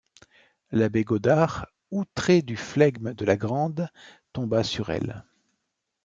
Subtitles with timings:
[0.71, 3.87] L’abbé Godard, outré du flegme de la Grande,
[4.33, 5.25] tomba sur elle.